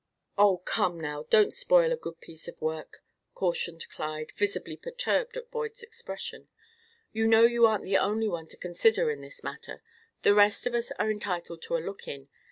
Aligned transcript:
"Oh, 0.35 0.57
come 0.57 0.99
now, 0.99 1.27
don't 1.29 1.53
spoil 1.53 1.91
a 1.91 1.95
good 1.95 2.19
piece 2.21 2.47
of 2.47 2.59
work," 2.59 3.03
cautioned 3.35 3.87
Clyde, 3.89 4.31
visibly 4.35 4.75
perturbed 4.75 5.37
at 5.37 5.51
Boyd's 5.51 5.83
expression. 5.83 6.47
"You 7.11 7.27
know 7.27 7.43
you 7.43 7.67
aren't 7.67 7.83
the 7.83 7.97
only 7.99 8.27
one 8.27 8.47
to 8.47 8.57
consider 8.57 9.11
in 9.11 9.21
this 9.21 9.43
matter; 9.43 9.83
the 10.23 10.33
rest 10.33 10.65
of 10.65 10.73
us 10.73 10.91
are 10.93 11.11
entitled 11.11 11.61
to 11.61 11.77
a 11.77 11.85
look 11.85 12.07
in. 12.07 12.29